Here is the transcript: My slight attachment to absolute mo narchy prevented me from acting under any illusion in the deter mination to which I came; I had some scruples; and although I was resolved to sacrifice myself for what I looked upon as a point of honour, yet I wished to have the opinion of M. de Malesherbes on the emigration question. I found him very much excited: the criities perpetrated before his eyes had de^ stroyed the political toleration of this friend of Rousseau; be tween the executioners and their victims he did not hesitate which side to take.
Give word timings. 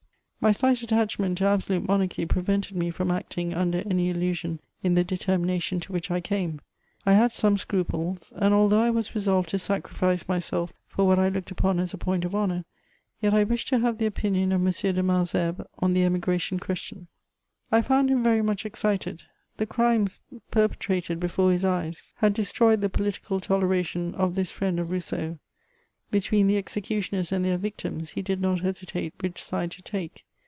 My 0.43 0.51
slight 0.51 0.81
attachment 0.81 1.37
to 1.37 1.45
absolute 1.45 1.87
mo 1.87 1.99
narchy 1.99 2.27
prevented 2.27 2.75
me 2.75 2.89
from 2.89 3.11
acting 3.11 3.53
under 3.53 3.83
any 3.87 4.09
illusion 4.09 4.59
in 4.81 4.95
the 4.95 5.03
deter 5.03 5.37
mination 5.37 5.79
to 5.83 5.93
which 5.93 6.09
I 6.09 6.19
came; 6.19 6.59
I 7.05 7.13
had 7.13 7.31
some 7.31 7.59
scruples; 7.59 8.33
and 8.35 8.51
although 8.51 8.81
I 8.81 8.89
was 8.89 9.13
resolved 9.13 9.49
to 9.49 9.59
sacrifice 9.59 10.27
myself 10.27 10.73
for 10.87 11.05
what 11.05 11.19
I 11.19 11.29
looked 11.29 11.51
upon 11.51 11.79
as 11.79 11.93
a 11.93 11.97
point 11.99 12.25
of 12.25 12.33
honour, 12.33 12.65
yet 13.21 13.35
I 13.35 13.43
wished 13.43 13.67
to 13.67 13.77
have 13.77 13.99
the 13.99 14.07
opinion 14.07 14.51
of 14.51 14.61
M. 14.61 14.65
de 14.71 15.03
Malesherbes 15.03 15.61
on 15.77 15.93
the 15.93 16.03
emigration 16.03 16.57
question. 16.59 17.07
I 17.71 17.83
found 17.83 18.09
him 18.09 18.23
very 18.23 18.41
much 18.41 18.65
excited: 18.65 19.21
the 19.57 19.67
criities 19.67 20.17
perpetrated 20.49 21.19
before 21.19 21.51
his 21.51 21.63
eyes 21.63 22.01
had 22.15 22.33
de^ 22.35 22.43
stroyed 22.45 22.81
the 22.81 22.89
political 22.89 23.39
toleration 23.39 24.15
of 24.15 24.33
this 24.33 24.49
friend 24.49 24.79
of 24.79 24.89
Rousseau; 24.89 25.37
be 26.09 26.19
tween 26.19 26.47
the 26.47 26.57
executioners 26.57 27.31
and 27.31 27.45
their 27.45 27.59
victims 27.59 28.09
he 28.17 28.23
did 28.23 28.41
not 28.41 28.61
hesitate 28.61 29.13
which 29.21 29.39
side 29.39 29.69
to 29.69 29.83
take. 29.83 30.23